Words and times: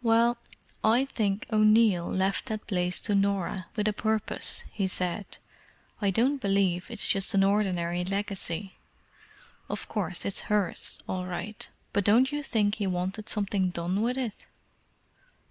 "Well, 0.00 0.38
I 0.82 1.04
think 1.04 1.44
O'Neill 1.52 2.06
left 2.06 2.46
that 2.46 2.66
place 2.66 3.02
to 3.02 3.14
Norah 3.14 3.66
with 3.76 3.86
a 3.86 3.92
purpose," 3.92 4.64
he 4.72 4.86
said. 4.86 5.36
"I 6.00 6.10
don't 6.10 6.40
believe 6.40 6.86
it's 6.88 7.06
just 7.06 7.34
an 7.34 7.44
ordinary 7.44 8.02
legacy. 8.02 8.76
Of 9.68 9.86
course, 9.86 10.24
it's 10.24 10.48
hers, 10.48 11.00
all 11.06 11.26
right; 11.26 11.68
but 11.92 12.02
don't 12.02 12.32
you 12.32 12.42
think 12.42 12.76
he 12.76 12.86
wanted 12.86 13.28
something 13.28 13.68
done 13.68 14.00
with 14.00 14.16
it?" 14.16 14.46